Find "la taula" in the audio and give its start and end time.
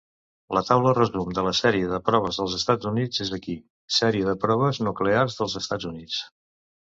0.57-0.93